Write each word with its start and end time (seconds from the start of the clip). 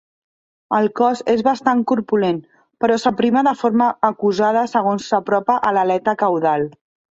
El 0.77 0.87
cos 0.99 1.19
és 1.33 1.43
bastant 1.47 1.83
corpulent, 1.91 2.39
però 2.85 2.97
s'aprima 3.05 3.45
de 3.49 3.55
forma 3.61 3.91
acusada 4.11 4.67
segons 4.75 5.13
s'apropa 5.13 5.61
a 5.71 5.77
l'aleta 5.79 6.19
caudal. 6.27 6.69